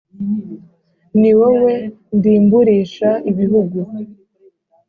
ni 1.19 1.31
wowe 1.39 1.73
ndimburisha 2.17 3.09
ibihugu 3.29 3.79